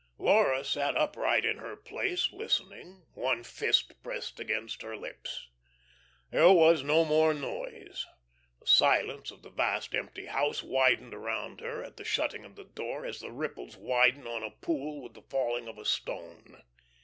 Laura 0.17 0.63
sat 0.63 0.97
upright 0.97 1.45
in 1.45 1.57
her 1.59 1.75
place, 1.75 2.31
listening, 2.31 3.05
one 3.13 3.43
fist 3.43 3.93
pressed 4.01 4.39
against 4.39 4.81
her 4.81 4.97
lips. 4.97 5.47
There 6.31 6.49
was 6.51 6.81
no 6.83 7.05
more 7.05 7.35
noise. 7.35 8.07
The 8.59 8.65
silence 8.65 9.29
of 9.29 9.43
the 9.43 9.51
vast 9.51 9.93
empty 9.93 10.25
house 10.25 10.63
widened 10.63 11.13
around 11.13 11.61
her 11.61 11.83
at 11.83 11.97
the 11.97 12.03
shutting 12.03 12.45
of 12.45 12.55
the 12.55 12.65
door 12.65 13.05
as 13.05 13.19
the 13.19 13.31
ripples 13.31 13.77
widen 13.77 14.25
on 14.25 14.41
a 14.41 14.49
pool 14.49 15.03
with 15.03 15.13
the 15.13 15.21
falling 15.29 15.67
of 15.67 15.75
the 15.75 15.85
stone. 15.85 16.63